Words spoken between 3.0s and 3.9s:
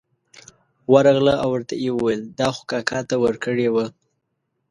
ته ورکړې وه.